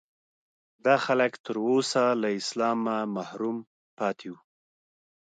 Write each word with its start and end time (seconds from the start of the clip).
دا 0.85 0.95
خلک 1.05 1.33
تر 1.45 1.55
اوسه 1.69 2.03
له 2.21 2.29
اسلامه 2.39 2.97
محروم 3.15 3.57
پاتې 3.97 4.27
وو. 4.31 4.39